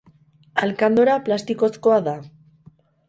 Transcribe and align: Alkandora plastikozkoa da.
Alkandora 0.67 1.17
plastikozkoa 1.27 2.01
da. 2.09 2.15